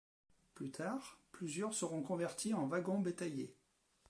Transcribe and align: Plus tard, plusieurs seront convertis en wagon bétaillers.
Plus 0.55 0.71
tard, 0.71 1.19
plusieurs 1.31 1.75
seront 1.75 2.01
convertis 2.01 2.55
en 2.55 2.65
wagon 2.65 2.97
bétaillers. 2.99 3.55